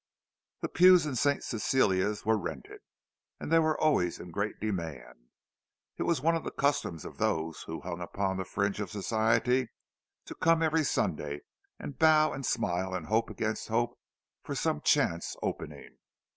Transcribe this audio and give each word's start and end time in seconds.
The 0.61 0.67
pews 0.67 1.05
in 1.05 1.15
St. 1.15 1.43
Cecilia's 1.43 2.25
were 2.25 2.35
rented, 2.35 2.79
and 3.39 3.51
they 3.51 3.59
were 3.59 3.79
always 3.79 4.19
in 4.19 4.31
great 4.31 4.59
demand; 4.59 5.29
it 5.99 6.03
was 6.09 6.21
one 6.21 6.35
of 6.35 6.43
the 6.43 6.49
customs 6.49 7.05
of 7.05 7.19
those 7.19 7.61
who 7.67 7.81
hung 7.81 8.01
upon 8.01 8.37
the 8.37 8.43
fringe 8.43 8.79
of 8.81 8.89
Society 8.89 9.67
to 10.25 10.33
come 10.33 10.63
every 10.63 10.83
Sunday, 10.83 11.41
and 11.77 11.99
bow 11.99 12.31
and 12.33 12.43
smile, 12.47 12.95
and 12.95 13.05
hope 13.05 13.29
against 13.29 13.67
hope 13.67 13.95
for 14.41 14.55
some 14.55 14.81
chance 14.81 15.35
opening. 15.43 15.99